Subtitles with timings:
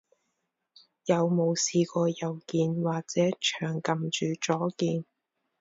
[1.05, 5.05] 有冇試過右鍵，或者長撳住左鍵？